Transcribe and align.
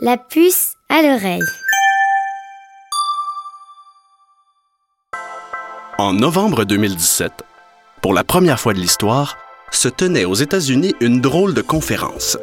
La 0.00 0.16
puce 0.16 0.74
à 0.88 1.02
l'oreille. 1.02 1.38
En 5.98 6.12
novembre 6.14 6.64
2017, 6.64 7.44
pour 8.00 8.12
la 8.12 8.24
première 8.24 8.58
fois 8.58 8.72
de 8.72 8.80
l'histoire, 8.80 9.38
se 9.70 9.88
tenait 9.88 10.24
aux 10.24 10.34
États-Unis 10.34 10.94
une 11.00 11.20
drôle 11.20 11.54
de 11.54 11.62
conférence. 11.62 12.36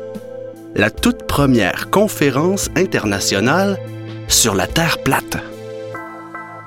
La 0.76 0.90
toute 0.90 1.28
première 1.28 1.90
conférence 1.90 2.70
internationale 2.78 3.78
sur 4.30 4.56
la 4.56 4.68
Terre 4.68 5.04
plate. 5.04 5.38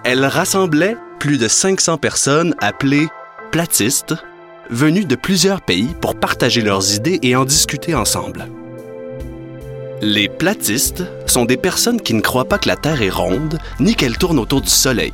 Elle 0.04 0.26
rassemblait 0.26 0.96
plus 1.20 1.38
de 1.38 1.48
500 1.48 1.96
personnes 1.96 2.54
appelées 2.60 3.08
platistes, 3.50 4.14
venues 4.68 5.06
de 5.06 5.16
plusieurs 5.16 5.62
pays 5.62 5.94
pour 6.02 6.16
partager 6.16 6.60
leurs 6.60 6.94
idées 6.94 7.20
et 7.22 7.34
en 7.34 7.46
discuter 7.46 7.94
ensemble. 7.94 8.46
Les 10.05 10.29
platistes 10.29 11.05
sont 11.27 11.45
des 11.45 11.56
personnes 11.56 12.01
qui 12.01 12.12
ne 12.12 12.20
croient 12.20 12.48
pas 12.48 12.59
que 12.59 12.69
la 12.69 12.74
Terre 12.74 13.02
est 13.02 13.09
ronde 13.09 13.60
ni 13.79 13.95
qu'elle 13.95 14.19
tourne 14.19 14.41
autour 14.41 14.60
du 14.60 14.69
Soleil. 14.69 15.12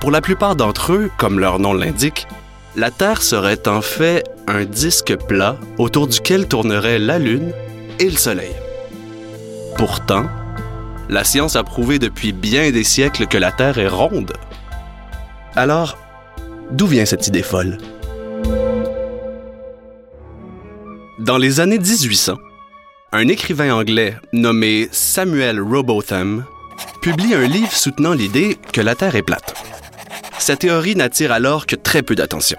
Pour 0.00 0.10
la 0.10 0.20
plupart 0.20 0.56
d'entre 0.56 0.92
eux, 0.92 1.10
comme 1.18 1.38
leur 1.38 1.60
nom 1.60 1.72
l'indique, 1.72 2.26
la 2.74 2.90
Terre 2.90 3.22
serait 3.22 3.68
en 3.68 3.80
fait 3.80 4.24
un 4.48 4.64
disque 4.64 5.14
plat 5.28 5.56
autour 5.78 6.08
duquel 6.08 6.48
tournerait 6.48 6.98
la 6.98 7.20
Lune 7.20 7.52
et 8.00 8.10
le 8.10 8.16
Soleil. 8.16 8.50
Pourtant, 9.78 10.26
la 11.08 11.22
science 11.22 11.54
a 11.54 11.62
prouvé 11.62 12.00
depuis 12.00 12.32
bien 12.32 12.72
des 12.72 12.82
siècles 12.82 13.28
que 13.28 13.38
la 13.38 13.52
Terre 13.52 13.78
est 13.78 13.86
ronde. 13.86 14.32
Alors, 15.54 15.96
d'où 16.72 16.88
vient 16.88 17.04
cette 17.04 17.28
idée 17.28 17.44
folle? 17.44 17.78
Dans 21.20 21.38
les 21.38 21.60
années 21.60 21.78
1800, 21.78 22.34
un 23.12 23.28
écrivain 23.28 23.74
anglais 23.74 24.16
nommé 24.32 24.88
Samuel 24.90 25.60
Robotham 25.60 26.44
publie 27.02 27.34
un 27.34 27.46
livre 27.46 27.72
soutenant 27.72 28.14
l'idée 28.14 28.56
que 28.72 28.80
la 28.80 28.94
Terre 28.94 29.16
est 29.16 29.22
plate. 29.22 29.54
Sa 30.38 30.56
théorie 30.56 30.96
n'attire 30.96 31.30
alors 31.30 31.66
que 31.66 31.76
très 31.76 32.02
peu 32.02 32.14
d'attention. 32.14 32.58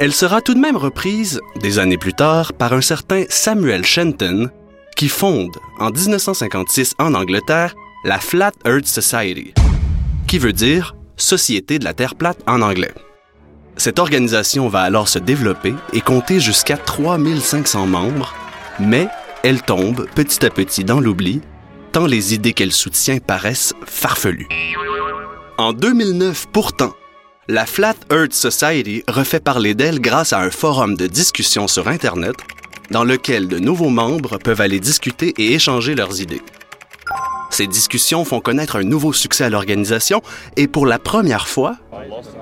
Elle 0.00 0.12
sera 0.12 0.40
tout 0.40 0.54
de 0.54 0.58
même 0.58 0.76
reprise, 0.76 1.40
des 1.60 1.78
années 1.78 1.98
plus 1.98 2.14
tard, 2.14 2.54
par 2.54 2.72
un 2.72 2.80
certain 2.80 3.24
Samuel 3.28 3.84
Shenton, 3.84 4.50
qui 4.96 5.08
fonde, 5.08 5.56
en 5.78 5.90
1956 5.90 6.94
en 6.98 7.14
Angleterre, 7.14 7.74
la 8.04 8.18
Flat 8.18 8.52
Earth 8.64 8.86
Society, 8.86 9.52
qui 10.26 10.38
veut 10.38 10.54
dire 10.54 10.96
Société 11.16 11.78
de 11.78 11.84
la 11.84 11.92
Terre 11.92 12.14
plate 12.14 12.38
en 12.46 12.62
anglais. 12.62 12.94
Cette 13.76 13.98
organisation 13.98 14.68
va 14.68 14.80
alors 14.80 15.08
se 15.08 15.18
développer 15.18 15.74
et 15.92 16.00
compter 16.00 16.40
jusqu'à 16.40 16.78
3500 16.78 17.86
membres, 17.86 18.34
mais 18.80 19.08
elle 19.42 19.62
tombe 19.62 20.06
petit 20.14 20.44
à 20.46 20.50
petit 20.50 20.84
dans 20.84 21.00
l'oubli, 21.00 21.40
tant 21.92 22.06
les 22.06 22.34
idées 22.34 22.52
qu'elle 22.52 22.72
soutient 22.72 23.18
paraissent 23.18 23.74
farfelues. 23.86 24.48
En 25.58 25.72
2009, 25.72 26.46
pourtant, 26.52 26.94
la 27.48 27.66
Flat 27.66 27.96
Earth 28.10 28.32
Society 28.32 29.02
refait 29.08 29.40
parler 29.40 29.74
d'elle 29.74 30.00
grâce 30.00 30.32
à 30.32 30.40
un 30.40 30.50
forum 30.50 30.96
de 30.96 31.06
discussion 31.06 31.66
sur 31.68 31.88
Internet 31.88 32.36
dans 32.90 33.04
lequel 33.04 33.48
de 33.48 33.58
nouveaux 33.58 33.90
membres 33.90 34.38
peuvent 34.38 34.60
aller 34.60 34.80
discuter 34.80 35.34
et 35.38 35.54
échanger 35.54 35.94
leurs 35.94 36.20
idées. 36.20 36.42
Ces 37.50 37.66
discussions 37.66 38.24
font 38.24 38.40
connaître 38.40 38.76
un 38.76 38.82
nouveau 38.82 39.12
succès 39.12 39.44
à 39.44 39.50
l'organisation 39.50 40.22
et 40.56 40.68
pour 40.68 40.86
la 40.86 40.98
première 40.98 41.48
fois, 41.48 41.76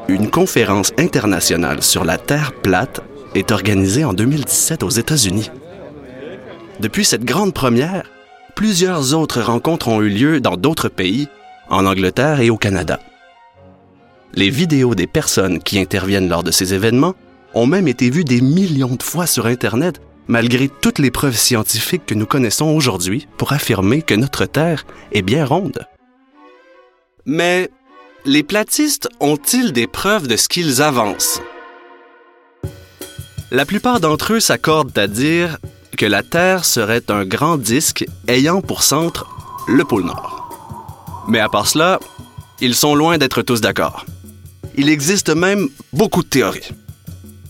une 0.08 0.30
conférence 0.30 0.92
internationale 0.98 1.82
sur 1.82 2.04
la 2.04 2.18
Terre 2.18 2.52
plate 2.52 3.00
est 3.34 3.50
organisée 3.50 4.04
en 4.04 4.12
2017 4.12 4.82
aux 4.82 4.90
États-Unis. 4.90 5.50
Depuis 6.80 7.04
cette 7.04 7.24
grande 7.24 7.52
première, 7.52 8.10
plusieurs 8.54 9.12
autres 9.12 9.42
rencontres 9.42 9.88
ont 9.88 10.00
eu 10.00 10.08
lieu 10.08 10.40
dans 10.40 10.56
d'autres 10.56 10.88
pays, 10.88 11.28
en 11.68 11.84
Angleterre 11.84 12.40
et 12.40 12.48
au 12.48 12.56
Canada. 12.56 12.98
Les 14.32 14.48
vidéos 14.48 14.94
des 14.94 15.06
personnes 15.06 15.62
qui 15.62 15.78
interviennent 15.78 16.30
lors 16.30 16.42
de 16.42 16.50
ces 16.50 16.72
événements 16.72 17.14
ont 17.52 17.66
même 17.66 17.86
été 17.86 18.08
vues 18.08 18.24
des 18.24 18.40
millions 18.40 18.94
de 18.94 19.02
fois 19.02 19.26
sur 19.26 19.44
Internet, 19.44 20.00
malgré 20.26 20.70
toutes 20.70 20.98
les 20.98 21.10
preuves 21.10 21.36
scientifiques 21.36 22.06
que 22.06 22.14
nous 22.14 22.24
connaissons 22.24 22.68
aujourd'hui 22.68 23.28
pour 23.36 23.52
affirmer 23.52 24.00
que 24.00 24.14
notre 24.14 24.46
Terre 24.46 24.86
est 25.12 25.20
bien 25.20 25.44
ronde. 25.44 25.86
Mais 27.26 27.68
les 28.24 28.42
platistes 28.42 29.10
ont-ils 29.20 29.74
des 29.74 29.86
preuves 29.86 30.28
de 30.28 30.36
ce 30.36 30.48
qu'ils 30.48 30.80
avancent? 30.80 31.42
La 33.50 33.66
plupart 33.66 34.00
d'entre 34.00 34.32
eux 34.32 34.40
s'accordent 34.40 34.96
à 34.96 35.08
dire 35.08 35.58
que 36.00 36.06
la 36.06 36.22
Terre 36.22 36.64
serait 36.64 37.02
un 37.10 37.26
grand 37.26 37.58
disque 37.58 38.06
ayant 38.26 38.62
pour 38.62 38.82
centre 38.82 39.26
le 39.68 39.84
pôle 39.84 40.04
Nord. 40.04 40.48
Mais 41.28 41.40
à 41.40 41.50
part 41.50 41.66
cela, 41.66 42.00
ils 42.58 42.74
sont 42.74 42.94
loin 42.94 43.18
d'être 43.18 43.42
tous 43.42 43.60
d'accord. 43.60 44.06
Il 44.78 44.88
existe 44.88 45.28
même 45.28 45.68
beaucoup 45.92 46.22
de 46.22 46.28
théories. 46.28 46.70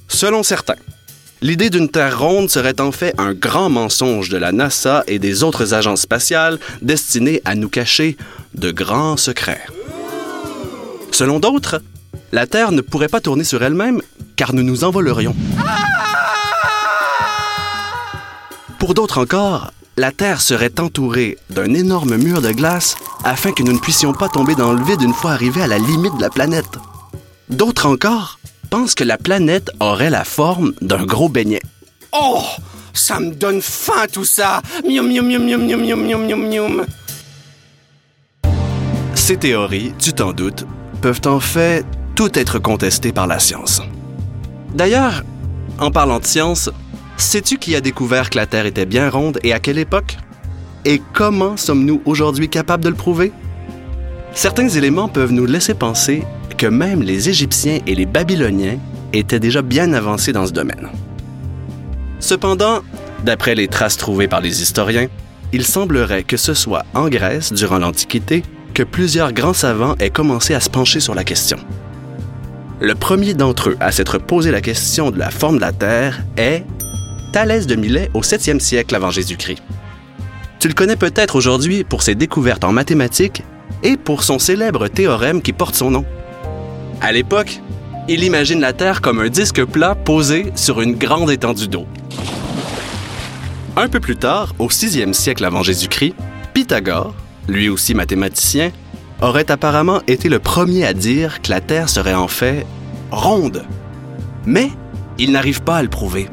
Selon 0.09 0.43
certains, 0.43 0.81
l'idée 1.41 1.71
d'une 1.71 1.89
Terre 1.89 2.19
ronde 2.19 2.51
serait 2.51 2.81
en 2.81 2.91
fait 2.91 3.15
un 3.19 3.35
grand 3.35 3.71
mensonge 3.71 4.31
de 4.31 4.37
la 4.37 4.51
NASA 4.51 5.05
et 5.07 5.21
des 5.21 5.45
autres 5.45 5.73
agences 5.73 6.01
spatiales 6.01 6.59
destinées 6.83 7.43
à 7.45 7.55
nous 7.55 7.69
cacher 7.69 8.17
de 8.55 8.73
grands 8.73 9.17
secrets. 9.17 9.65
Selon 11.13 11.39
d'autres, 11.39 11.81
la 12.33 12.49
Terre 12.49 12.73
ne 12.73 12.81
pourrait 12.81 13.07
pas 13.07 13.21
tourner 13.21 13.45
sur 13.45 13.63
elle-même 13.63 14.03
car 14.35 14.55
nous 14.55 14.65
nous 14.65 14.83
envolerions. 14.83 15.37
Pour 18.81 18.95
d'autres 18.95 19.21
encore, 19.21 19.75
la 19.99 20.11
Terre 20.11 20.41
serait 20.41 20.81
entourée 20.81 21.37
d'un 21.51 21.75
énorme 21.75 22.17
mur 22.17 22.41
de 22.41 22.51
glace 22.51 22.97
afin 23.25 23.53
que 23.53 23.63
nous 23.63 23.75
ne 23.75 23.79
puissions 23.79 24.15
pas 24.15 24.31
tomber 24.31 24.55
dans 24.55 24.73
le 24.73 24.83
vide 24.83 25.03
une 25.03 25.13
fois 25.13 25.33
arrivés 25.33 25.61
à 25.61 25.67
la 25.67 25.77
limite 25.77 26.17
de 26.17 26.23
la 26.23 26.31
planète. 26.31 26.79
D'autres 27.51 27.85
encore 27.85 28.39
pensent 28.71 28.95
que 28.95 29.05
la 29.05 29.19
planète 29.19 29.71
aurait 29.81 30.09
la 30.09 30.25
forme 30.25 30.73
d'un 30.81 31.05
gros 31.05 31.29
beignet. 31.29 31.61
Oh! 32.13 32.43
Ça 32.95 33.21
me 33.21 33.35
donne 33.35 33.61
faim 33.61 34.07
tout 34.11 34.25
ça! 34.25 34.63
Miam, 34.89 35.07
miam, 35.07 35.29
miam, 35.29 35.45
miam, 35.45 35.63
miam, 35.67 35.83
miam, 35.85 36.27
miam, 36.27 36.49
miam, 36.49 36.87
Ces 39.15 39.37
théories, 39.37 39.93
tu 39.99 40.15
t'en 40.15 40.33
doutes, 40.33 40.65
peuvent 41.03 41.21
en 41.27 41.39
fait 41.39 41.85
toutes 42.15 42.39
être 42.39 42.59
contestées 42.59 43.13
par 43.13 43.27
la 43.27 43.41
science. 43.41 43.83
D'ailleurs, 44.75 45.23
en 45.79 45.91
parlant 45.91 46.19
de 46.19 46.27
science, 46.27 46.71
sais-tu 47.21 47.59
qui 47.59 47.77
a 47.77 47.81
découvert 47.81 48.31
que 48.31 48.39
la 48.39 48.47
Terre 48.47 48.67
était 48.67 48.87
bien 48.87 49.09
ronde 49.09 49.39
et 49.43 49.53
à 49.53 49.61
quelle 49.61 49.79
époque? 49.79 50.17
Et 50.85 51.03
comment 51.13 51.57
sommes-nous 51.57 52.01
aujourd'hui 52.05 52.49
capables 52.49 52.83
de 52.83 52.89
le 52.89 52.95
prouver? 52.95 53.33
Certains 54.33 54.69
éléments 54.69 55.09
peuvent 55.09 55.33
nous 55.33 55.47
laisser 55.47 55.75
penser 55.75 56.25
que 56.57 56.67
même 56.67 57.03
les 57.03 57.29
Égyptiens 57.29 57.79
et 57.87 57.95
les 57.95 58.07
Babyloniens 58.07 58.79
étaient 59.13 59.41
déjà 59.41 59.63
bien 59.63 59.93
avancés 59.93 60.33
dans 60.33 60.47
ce 60.47 60.53
domaine. 60.53 60.89
Cependant, 62.21 62.81
d'après 63.25 63.55
les 63.55 63.69
traces 63.69 63.97
trouvées 63.97 64.29
par 64.29 64.41
les 64.41 64.63
historiens, 64.63 65.09
il 65.53 65.65
semblerait 65.65 66.23
que 66.23 66.37
ce 66.37 66.55
soit 66.55 66.85
en 66.95 67.09
Grèce, 67.09 67.53
durant 67.53 67.79
l'Antiquité, 67.79 68.43
que 68.73 68.83
plusieurs 68.83 69.33
grands 69.33 69.53
savants 69.53 69.97
aient 69.99 70.11
commencé 70.11 70.55
à 70.55 70.61
se 70.61 70.71
pencher 70.71 71.01
sur 71.01 71.15
la 71.15 71.25
question. 71.25 71.59
Le 72.81 72.95
premier 72.95 73.35
d'entre 73.35 73.71
eux 73.71 73.77
à 73.81 73.93
s'être 73.93 74.19
posé 74.19 74.51
la 74.51 74.61
question 74.61 75.11
de 75.11 75.19
la 75.19 75.31
forme 75.31 75.57
de 75.57 75.61
la 75.61 75.73
Terre 75.73 76.23
est 76.37 76.65
Thalès 77.33 77.67
de 77.67 77.77
Milet 77.77 78.11
au 78.15 78.21
7e 78.21 78.59
siècle 78.59 78.95
avant 78.95 79.11
Jésus-Christ. 79.11 79.63
Tu 80.59 80.69
le 80.69 80.75
connais 80.75 80.97
peut-être 80.97 81.37
aujourd'hui 81.37 81.85
pour 81.85 82.03
ses 82.03 82.15
découvertes 82.15 82.65
en 82.65 82.73
mathématiques 82.73 83.43
et 83.83 83.97
pour 83.97 84.25
son 84.25 84.39
célèbre 84.39 84.89
théorème 84.89 85.41
qui 85.41 85.53
porte 85.53 85.75
son 85.75 85.91
nom. 85.91 86.05
À 87.01 87.13
l'époque, 87.13 87.61
il 88.09 88.25
imagine 88.25 88.61
la 88.61 88.73
Terre 88.73 89.01
comme 89.01 89.21
un 89.21 89.29
disque 89.29 89.65
plat 89.65 89.95
posé 89.95 90.53
sur 90.57 90.81
une 90.81 90.97
grande 90.97 91.31
étendue 91.31 91.69
d'eau. 91.69 91.87
Un 93.77 93.89
peu 93.89 94.01
plus 94.01 94.17
tard, 94.17 94.55
au 94.59 94.69
6e 94.69 95.13
siècle 95.13 95.45
avant 95.45 95.63
Jésus-Christ, 95.63 96.15
Pythagore, 96.53 97.15
lui 97.49 97.69
aussi 97.69 97.95
mathématicien, 97.95 98.73
aurait 99.23 99.51
apparemment 99.51 100.03
été 100.09 100.29
le 100.29 100.41
premier 100.41 100.85
à 100.85 100.93
dire 100.93 101.41
que 101.41 101.51
la 101.51 101.61
Terre 101.61 101.89
serait 101.89 102.15
en 102.15 102.29
fait 102.29 102.67
ronde. 103.11 103.65
Mais 104.45 104.71
il 105.19 105.33
n'arrive 105.33 105.63
pas 105.63 105.77
à 105.77 105.83
le 105.83 105.89
prouver. 105.89 106.29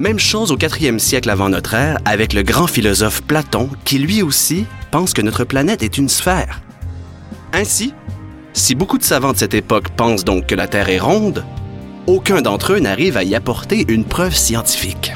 Même 0.00 0.20
chose 0.20 0.52
au 0.52 0.56
4e 0.56 1.00
siècle 1.00 1.28
avant 1.28 1.48
notre 1.48 1.74
ère 1.74 1.98
avec 2.04 2.32
le 2.32 2.42
grand 2.42 2.68
philosophe 2.68 3.20
Platon 3.22 3.68
qui 3.84 3.98
lui 3.98 4.22
aussi 4.22 4.64
pense 4.92 5.12
que 5.12 5.22
notre 5.22 5.42
planète 5.42 5.82
est 5.82 5.98
une 5.98 6.08
sphère. 6.08 6.62
Ainsi, 7.52 7.92
si 8.52 8.76
beaucoup 8.76 8.98
de 8.98 9.02
savants 9.02 9.32
de 9.32 9.38
cette 9.38 9.54
époque 9.54 9.88
pensent 9.88 10.24
donc 10.24 10.46
que 10.46 10.54
la 10.54 10.68
Terre 10.68 10.88
est 10.88 11.00
ronde, 11.00 11.44
aucun 12.06 12.42
d'entre 12.42 12.74
eux 12.74 12.78
n'arrive 12.78 13.16
à 13.16 13.24
y 13.24 13.34
apporter 13.34 13.84
une 13.88 14.04
preuve 14.04 14.36
scientifique. 14.36 15.12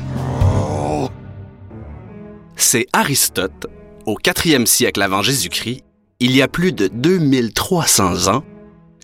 C'est 2.56 2.87
Aristote, 2.93 3.69
au 4.05 4.17
4e 4.17 4.67
siècle 4.67 5.02
avant 5.02 5.23
Jésus-Christ, 5.23 5.82
il 6.19 6.35
y 6.35 6.43
a 6.43 6.49
plus 6.49 6.73
de 6.73 6.88
2300 6.88 8.32
ans, 8.32 8.43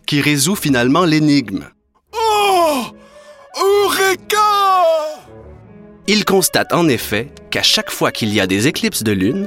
qui 0.07 0.21
résout 0.21 0.57
finalement 0.57 1.05
l'énigme. 1.05 1.67
Oh 2.15 2.87
Il 6.11 6.25
constate 6.25 6.73
en 6.73 6.89
effet 6.89 7.31
qu'à 7.51 7.63
chaque 7.63 7.91
fois 7.91 8.13
qu'il 8.13 8.33
y 8.33 8.41
a 8.41 8.47
des 8.47 8.67
éclipses 8.67 9.03
de 9.03 9.13
lune, 9.13 9.47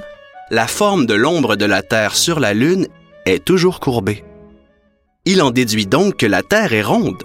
la 0.51 0.67
forme 0.67 1.07
de 1.07 1.15
l'ombre 1.15 1.55
de 1.55 1.65
la 1.65 1.81
Terre 1.81 2.15
sur 2.15 2.39
la 2.39 2.53
lune 2.53 2.87
est 3.25 3.43
toujours 3.43 3.79
courbée. 3.79 4.23
Il 5.25 5.41
en 5.41 5.49
déduit 5.49 5.87
donc 5.87 6.17
que 6.17 6.27
la 6.27 6.43
Terre 6.43 6.71
est 6.73 6.83
ronde. 6.83 7.23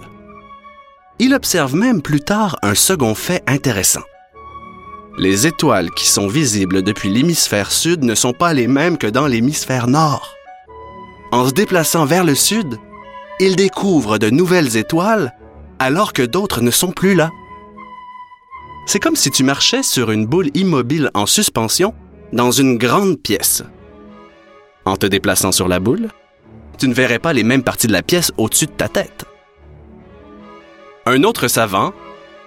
Il 1.19 1.35
observe 1.35 1.75
même 1.75 2.01
plus 2.01 2.21
tard 2.21 2.57
un 2.63 2.73
second 2.73 3.13
fait 3.13 3.43
intéressant. 3.45 4.01
Les 5.19 5.45
étoiles 5.45 5.91
qui 5.91 6.07
sont 6.07 6.27
visibles 6.27 6.81
depuis 6.81 7.09
l'hémisphère 7.09 7.71
sud 7.71 8.03
ne 8.03 8.15
sont 8.15 8.33
pas 8.33 8.55
les 8.55 8.67
mêmes 8.67 8.97
que 8.97 9.05
dans 9.05 9.27
l'hémisphère 9.27 9.85
nord. 9.85 10.33
En 11.31 11.47
se 11.47 11.53
déplaçant 11.53 12.05
vers 12.05 12.23
le 12.23 12.33
sud, 12.33 12.79
il 13.39 13.55
découvre 13.55 14.17
de 14.17 14.31
nouvelles 14.31 14.77
étoiles 14.77 15.31
alors 15.77 16.13
que 16.13 16.23
d'autres 16.23 16.61
ne 16.61 16.71
sont 16.71 16.91
plus 16.91 17.13
là. 17.13 17.29
C'est 18.87 19.01
comme 19.01 19.17
si 19.17 19.31
tu 19.31 19.43
marchais 19.43 19.83
sur 19.83 20.11
une 20.11 20.25
boule 20.25 20.49
immobile 20.53 21.11
en 21.13 21.25
suspension 21.25 21.93
dans 22.31 22.51
une 22.51 22.77
grande 22.77 23.21
pièce. 23.21 23.63
En 24.85 24.95
te 24.95 25.05
déplaçant 25.05 25.51
sur 25.51 25.67
la 25.67 25.81
boule, 25.81 26.07
tu 26.79 26.87
ne 26.87 26.93
verrais 26.93 27.19
pas 27.19 27.33
les 27.33 27.43
mêmes 27.43 27.63
parties 27.63 27.87
de 27.87 27.91
la 27.91 28.01
pièce 28.01 28.31
au-dessus 28.37 28.67
de 28.67 28.71
ta 28.71 28.87
tête. 28.87 29.25
Un 31.05 31.23
autre 31.23 31.49
savant, 31.49 31.93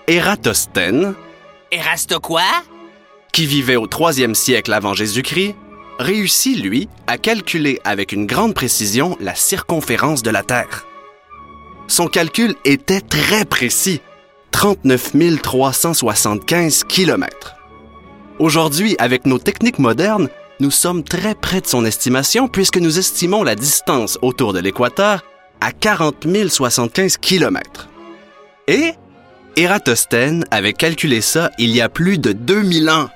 Ératosthène, 0.07 1.13
Eraste 1.71 2.19
quoi? 2.19 2.43
qui 3.35 3.45
vivait 3.45 3.77
au 3.77 3.87
3e 3.87 4.33
siècle 4.33 4.73
avant 4.73 4.95
Jésus-Christ, 4.95 5.55
réussit, 5.99 6.59
lui, 6.59 6.89
à 7.07 7.19
calculer 7.19 7.81
avec 7.85 8.13
une 8.13 8.25
grande 8.25 8.55
précision 8.55 9.15
la 9.21 9.35
circonférence 9.35 10.23
de 10.23 10.31
la 10.31 10.43
Terre. 10.43 10.87
Son 11.87 12.09
calcul 12.09 12.55
était 12.65 13.03
très 13.03 13.45
précis, 13.45 14.01
39 14.51 15.41
375 15.43 16.85
kilomètres. 16.85 17.57
Aujourd'hui, 18.39 18.97
avec 18.99 19.27
nos 19.27 19.39
techniques 19.39 19.79
modernes, 19.79 20.29
nous 20.61 20.71
sommes 20.71 21.05
très 21.05 21.35
près 21.35 21.61
de 21.61 21.67
son 21.67 21.85
estimation 21.85 22.49
puisque 22.49 22.77
nous 22.79 22.99
estimons 22.99 23.43
la 23.43 23.55
distance 23.55 24.19
autour 24.23 24.53
de 24.53 24.61
l'équateur 24.61 25.25
à 25.61 25.73
40 25.73 26.27
075 26.49 27.17
kilomètres. 27.17 27.89
Et 28.69 28.93
Ératosthène 29.57 30.45
avait 30.51 30.73
calculé 30.73 31.21
ça 31.21 31.51
il 31.59 31.71
y 31.71 31.81
a 31.81 31.89
plus 31.89 32.19
de 32.19 32.33
2000 32.33 32.91
ans, 32.91 33.09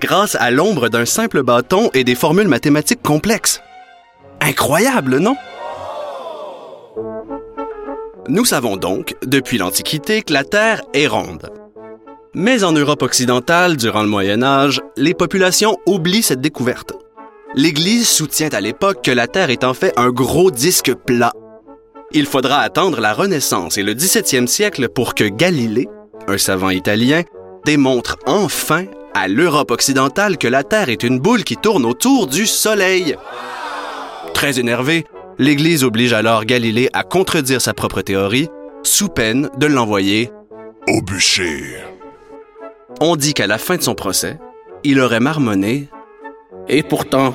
grâce 0.00 0.34
à 0.36 0.50
l'ombre 0.50 0.88
d'un 0.88 1.04
simple 1.04 1.42
bâton 1.42 1.90
et 1.94 2.04
des 2.04 2.14
formules 2.14 2.48
mathématiques 2.48 3.02
complexes. 3.02 3.60
Incroyable, 4.40 5.18
non? 5.18 5.36
Nous 8.28 8.44
savons 8.44 8.76
donc, 8.76 9.16
depuis 9.26 9.58
l'Antiquité, 9.58 10.22
que 10.22 10.32
la 10.32 10.44
Terre 10.44 10.82
est 10.94 11.08
ronde. 11.08 11.50
Mais 12.34 12.62
en 12.62 12.70
Europe 12.70 13.02
occidentale, 13.02 13.76
durant 13.76 14.02
le 14.02 14.08
Moyen 14.08 14.44
Âge, 14.44 14.80
les 14.96 15.12
populations 15.12 15.76
oublient 15.86 16.22
cette 16.22 16.40
découverte. 16.40 16.92
L'Église 17.56 18.08
soutient 18.08 18.50
à 18.50 18.60
l'époque 18.60 19.02
que 19.02 19.10
la 19.10 19.26
Terre 19.26 19.50
est 19.50 19.64
en 19.64 19.74
fait 19.74 19.92
un 19.96 20.10
gros 20.10 20.52
disque 20.52 20.94
plat. 20.94 21.32
Il 22.12 22.26
faudra 22.26 22.60
attendre 22.60 23.00
la 23.00 23.12
Renaissance 23.12 23.76
et 23.76 23.82
le 23.82 23.92
17e 23.92 24.46
siècle 24.46 24.88
pour 24.88 25.14
que 25.14 25.24
Galilée, 25.24 25.88
un 26.28 26.38
savant 26.38 26.70
italien, 26.70 27.22
démontre 27.64 28.18
enfin 28.26 28.84
à 29.14 29.26
l'Europe 29.26 29.72
occidentale 29.72 30.38
que 30.38 30.48
la 30.48 30.62
Terre 30.62 30.90
est 30.90 31.02
une 31.02 31.18
boule 31.18 31.42
qui 31.42 31.56
tourne 31.56 31.84
autour 31.84 32.28
du 32.28 32.46
Soleil. 32.46 33.16
Très 34.32 34.60
énervé, 34.60 35.04
l'Église 35.38 35.84
oblige 35.84 36.12
alors 36.12 36.44
Galilée 36.44 36.88
à 36.92 37.02
contredire 37.02 37.60
sa 37.60 37.74
propre 37.74 38.02
théorie, 38.02 38.48
sous 38.82 39.08
peine 39.08 39.48
de 39.58 39.66
l'envoyer. 39.66 40.30
Au 40.88 41.00
bûcher. 41.00 41.76
On 43.00 43.16
dit 43.16 43.34
qu'à 43.34 43.46
la 43.46 43.58
fin 43.58 43.76
de 43.76 43.82
son 43.82 43.94
procès, 43.94 44.38
il 44.84 45.00
aurait 45.00 45.20
marmonné 45.20 45.88
Et 46.68 46.82
pourtant, 46.82 47.34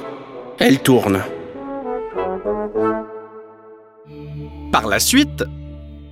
elle 0.60 0.80
tourne. 0.80 1.24
Par 4.72 4.88
la 4.88 5.00
suite, 5.00 5.44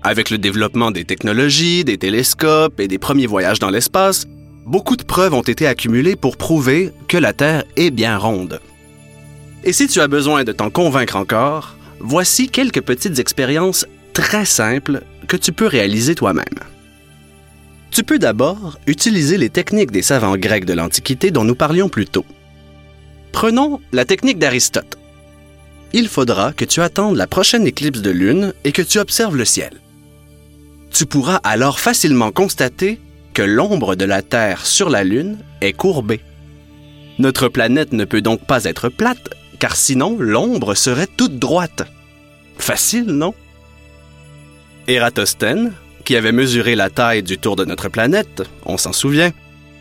avec 0.04 0.30
le 0.30 0.38
développement 0.38 0.92
des 0.92 1.04
technologies, 1.04 1.84
des 1.84 1.98
télescopes 1.98 2.80
et 2.80 2.88
des 2.88 2.98
premiers 2.98 3.28
voyages 3.28 3.60
dans 3.60 3.70
l'espace, 3.70 4.26
beaucoup 4.66 4.96
de 4.96 5.04
preuves 5.04 5.34
ont 5.34 5.42
été 5.42 5.68
accumulées 5.68 6.16
pour 6.16 6.38
prouver 6.38 6.92
que 7.08 7.18
la 7.18 7.34
Terre 7.34 7.64
est 7.76 7.92
bien 7.92 8.18
ronde. 8.18 8.60
Et 9.64 9.74
si 9.74 9.88
tu 9.88 10.00
as 10.00 10.08
besoin 10.08 10.44
de 10.44 10.52
t'en 10.52 10.70
convaincre 10.70 11.16
encore, 11.16 11.76
voici 12.00 12.50
quelques 12.50 12.82
petites 12.82 13.20
expériences 13.20 13.88
très 14.14 14.46
simples 14.46 15.02
que 15.28 15.38
tu 15.38 15.52
peux 15.52 15.68
réaliser 15.68 16.16
toi-même. 16.16 16.46
Tu 17.92 18.04
peux 18.04 18.20
d'abord 18.20 18.78
utiliser 18.88 19.38
les 19.38 19.50
techniques 19.50 19.92
des 19.92 20.02
savants 20.02 20.38
grecs 20.38 20.66
de 20.66 20.74
l'Antiquité 20.74 21.32
dont 21.32 21.46
nous 21.46 21.56
parlions 21.56 21.90
plus 21.90 22.06
tôt. 22.06 22.26
Prenons 23.32 23.80
la 23.92 24.06
technique 24.06 24.38
d'Aristote. 24.38 24.98
Il 25.94 26.10
faudra 26.10 26.52
que 26.52 26.66
tu 26.66 26.82
attendes 26.82 27.16
la 27.16 27.28
prochaine 27.28 27.66
éclipse 27.66 28.02
de 28.02 28.12
lune 28.12 28.54
et 28.66 28.72
que 28.72 28.82
tu 28.82 29.00
observes 29.00 29.38
le 29.38 29.46
ciel. 29.46 29.72
Tu 30.92 31.06
pourras 31.06 31.38
alors 31.44 31.80
facilement 31.80 32.32
constater 32.32 33.00
que 33.34 33.42
l'ombre 33.42 33.96
de 33.96 34.06
la 34.06 34.22
Terre 34.22 34.66
sur 34.66 34.90
la 34.90 35.04
Lune 35.04 35.38
est 35.60 35.74
courbée. 35.74 36.22
Notre 37.20 37.50
planète 37.50 37.92
ne 37.92 38.06
peut 38.06 38.22
donc 38.22 38.46
pas 38.46 38.64
être 38.64 38.88
plate, 38.88 39.30
car 39.56 39.76
sinon 39.76 40.18
l'ombre 40.20 40.76
serait 40.76 41.08
toute 41.08 41.40
droite. 41.40 41.84
Facile, 42.58 43.06
non? 43.06 43.34
Ératosthène, 44.88 45.74
qui 46.04 46.16
avait 46.16 46.32
mesuré 46.32 46.76
la 46.76 46.90
taille 46.90 47.24
du 47.24 47.38
tour 47.38 47.56
de 47.56 47.66
notre 47.66 47.90
planète, 47.90 48.44
on 48.66 48.78
s'en 48.78 48.94
souvient, 48.94 49.32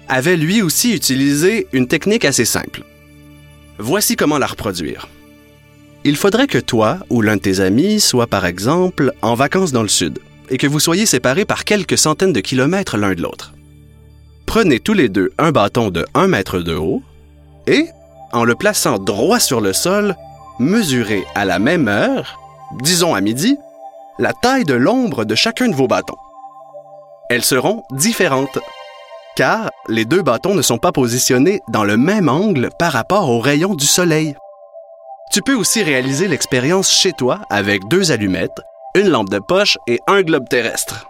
avait 0.09 0.37
lui 0.37 0.63
aussi 0.63 0.95
utilisé 0.95 1.67
une 1.73 1.89
technique 1.89 2.25
assez 2.25 2.45
simple. 2.45 2.83
Voici 3.79 4.17
comment 4.17 4.39
la 4.39 4.47
reproduire. 4.47 5.09
Il 6.05 6.17
faudrait 6.17 6.47
que 6.47 6.59
toi 6.59 6.99
ou 7.11 7.23
l'un 7.23 7.37
de 7.37 7.41
tes 7.41 7.61
amis 7.61 8.01
soit 8.01 8.27
par 8.27 8.45
exemple 8.45 9.13
en 9.23 9.35
vacances 9.35 9.73
dans 9.73 9.83
le 9.83 9.89
sud 9.89 10.19
et 10.51 10.59
que 10.59 10.67
vous 10.67 10.81
soyez 10.81 11.07
séparés 11.07 11.47
par 11.47 11.65
quelques 11.65 11.97
centaines 11.97 12.33
de 12.33 12.41
kilomètres 12.41 12.99
l'un 12.99 13.15
de 13.15 13.23
l'autre. 13.23 13.55
Prenez 14.47 14.81
tous 14.81 14.93
les 14.93 15.09
deux 15.09 15.33
un 15.39 15.51
bâton 15.51 15.91
de 15.91 16.05
1 16.15 16.29
mètre 16.29 16.61
de 16.61 16.75
haut 16.75 17.03
et, 17.67 17.87
en 18.33 18.45
le 18.45 18.55
plaçant 18.55 18.99
droit 18.99 19.41
sur 19.41 19.61
le 19.61 19.73
sol, 19.73 20.15
mesurez 20.59 21.25
à 21.35 21.45
la 21.45 21.59
même 21.59 21.89
heure, 21.89 22.39
disons 22.81 23.15
à 23.15 23.21
midi, 23.21 23.59
la 24.19 24.33
taille 24.33 24.65
de 24.65 24.75
l'ombre 24.75 25.25
de 25.25 25.35
chacun 25.35 25.69
de 25.69 25.75
vos 25.75 25.89
bâtons. 25.89 26.17
Elles 27.31 27.45
seront 27.45 27.83
différentes, 27.91 28.59
car 29.37 29.71
les 29.89 30.05
deux 30.05 30.23
bâtons 30.23 30.55
ne 30.55 30.63
sont 30.63 30.79
pas 30.79 30.93
positionnés 30.93 31.61
dans 31.69 31.85
le 31.85 31.97
même 31.97 32.29
angle 32.29 32.71
par 32.79 32.93
rapport 32.93 33.31
aux 33.31 33.41
rayons 33.41 33.75
du 33.75 33.87
soleil. 33.87 34.37
Tu 35.33 35.43
peux 35.43 35.55
aussi 35.55 35.83
réaliser 35.83 36.29
l'expérience 36.29 36.91
chez 36.91 37.13
toi 37.13 37.41
avec 37.51 37.89
deux 37.89 38.13
allumettes, 38.13 38.61
une 38.95 39.09
lampe 39.09 39.31
de 39.31 39.41
poche 39.41 39.79
et 39.89 39.99
un 40.07 40.23
globe 40.23 40.49
terrestre. 40.49 41.07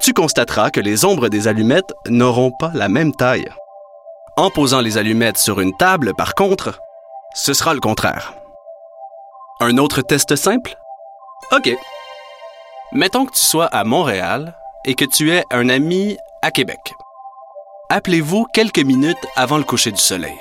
Tu 0.00 0.12
constateras 0.12 0.70
que 0.70 0.80
les 0.80 1.04
ombres 1.04 1.28
des 1.28 1.48
allumettes 1.48 1.94
n'auront 2.08 2.50
pas 2.50 2.70
la 2.74 2.88
même 2.88 3.14
taille. 3.14 3.48
En 4.36 4.50
posant 4.50 4.80
les 4.80 4.96
allumettes 4.96 5.38
sur 5.38 5.60
une 5.60 5.76
table, 5.76 6.14
par 6.14 6.34
contre, 6.34 6.80
ce 7.34 7.52
sera 7.52 7.74
le 7.74 7.80
contraire. 7.80 8.34
Un 9.60 9.76
autre 9.76 10.02
test 10.02 10.36
simple? 10.36 10.76
OK. 11.52 11.70
Mettons 12.92 13.26
que 13.26 13.32
tu 13.32 13.42
sois 13.42 13.66
à 13.66 13.84
Montréal 13.84 14.54
et 14.84 14.94
que 14.94 15.04
tu 15.04 15.32
aies 15.32 15.44
un 15.50 15.68
ami 15.68 16.16
à 16.42 16.50
Québec. 16.50 16.94
Appelez-vous 17.88 18.46
quelques 18.52 18.78
minutes 18.78 19.26
avant 19.36 19.58
le 19.58 19.64
coucher 19.64 19.90
du 19.90 20.00
soleil. 20.00 20.38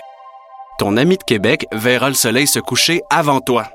Ton 0.78 0.96
ami 0.96 1.18
de 1.18 1.24
Québec 1.24 1.68
verra 1.72 2.10
le 2.10 2.16
soleil 2.16 2.48
se 2.48 2.60
coucher 2.60 3.02
avant 3.10 3.42
toi. 3.42 3.68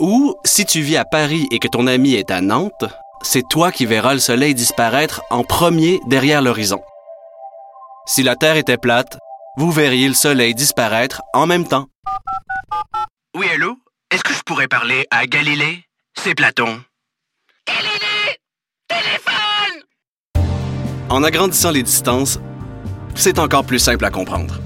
Ou, 0.00 0.34
si 0.44 0.64
tu 0.64 0.80
vis 0.80 0.96
à 0.96 1.04
Paris 1.04 1.46
et 1.50 1.58
que 1.58 1.68
ton 1.68 1.86
ami 1.86 2.14
est 2.14 2.30
à 2.30 2.40
Nantes, 2.40 2.84
c'est 3.22 3.46
toi 3.48 3.72
qui 3.72 3.84
verras 3.84 4.14
le 4.14 4.20
soleil 4.20 4.54
disparaître 4.54 5.22
en 5.30 5.44
premier 5.44 6.00
derrière 6.06 6.40
l'horizon. 6.40 6.80
Si 8.06 8.22
la 8.22 8.36
Terre 8.36 8.56
était 8.56 8.76
plate, 8.76 9.16
vous 9.56 9.72
verriez 9.72 10.08
le 10.08 10.14
soleil 10.14 10.54
disparaître 10.54 11.22
en 11.32 11.46
même 11.46 11.66
temps. 11.66 11.88
Oui, 13.34 13.46
allô? 13.54 13.78
Est-ce 14.10 14.22
que 14.22 14.34
je 14.34 14.42
pourrais 14.42 14.68
parler 14.68 15.06
à 15.10 15.26
Galilée? 15.26 15.84
C'est 16.14 16.34
Platon. 16.34 16.82
Galilée! 17.66 18.38
Téléphone! 18.88 20.44
En 21.08 21.22
agrandissant 21.22 21.70
les 21.70 21.82
distances, 21.82 22.38
c'est 23.14 23.38
encore 23.38 23.64
plus 23.64 23.78
simple 23.78 24.04
à 24.04 24.10
comprendre. 24.10 24.60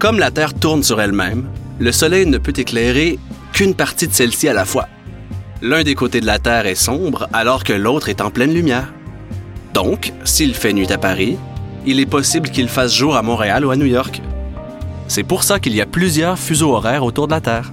Comme 0.00 0.18
la 0.18 0.32
Terre 0.32 0.54
tourne 0.54 0.82
sur 0.82 1.00
elle-même, 1.00 1.48
le 1.78 1.92
Soleil 1.92 2.26
ne 2.26 2.38
peut 2.38 2.54
éclairer 2.56 3.20
qu'une 3.52 3.76
partie 3.76 4.08
de 4.08 4.12
celle-ci 4.12 4.48
à 4.48 4.54
la 4.54 4.64
fois. 4.64 4.88
L'un 5.62 5.84
des 5.84 5.94
côtés 5.94 6.20
de 6.20 6.26
la 6.26 6.40
Terre 6.40 6.66
est 6.66 6.74
sombre 6.74 7.28
alors 7.32 7.62
que 7.62 7.74
l'autre 7.74 8.08
est 8.08 8.20
en 8.20 8.32
pleine 8.32 8.52
lumière. 8.52 8.92
Donc, 9.72 10.12
s'il 10.24 10.56
fait 10.56 10.72
nuit 10.72 10.90
à 10.90 10.98
Paris, 10.98 11.38
il 11.86 12.00
est 12.00 12.06
possible 12.06 12.50
qu'il 12.50 12.68
fasse 12.68 12.94
jour 12.94 13.16
à 13.16 13.22
Montréal 13.22 13.64
ou 13.64 13.70
à 13.70 13.76
New 13.76 13.86
York. 13.86 14.20
C'est 15.08 15.22
pour 15.24 15.42
ça 15.42 15.58
qu'il 15.58 15.74
y 15.74 15.80
a 15.80 15.86
plusieurs 15.86 16.38
fuseaux 16.38 16.74
horaires 16.74 17.04
autour 17.04 17.26
de 17.26 17.32
la 17.32 17.40
Terre. 17.40 17.72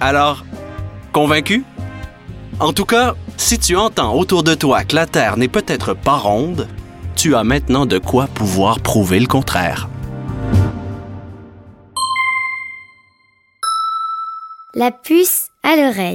Alors, 0.00 0.44
convaincu? 1.12 1.64
En 2.60 2.72
tout 2.72 2.84
cas, 2.84 3.14
si 3.36 3.58
tu 3.58 3.76
entends 3.76 4.14
autour 4.14 4.42
de 4.42 4.54
toi 4.54 4.84
que 4.84 4.94
la 4.94 5.06
Terre 5.06 5.36
n'est 5.36 5.48
peut-être 5.48 5.94
pas 5.94 6.16
ronde, 6.16 6.68
tu 7.16 7.34
as 7.34 7.44
maintenant 7.44 7.86
de 7.86 7.98
quoi 7.98 8.26
pouvoir 8.26 8.80
prouver 8.80 9.20
le 9.20 9.26
contraire. 9.26 9.88
La 14.74 14.90
puce 14.90 15.48
à 15.62 15.76
l'oreille. 15.76 16.14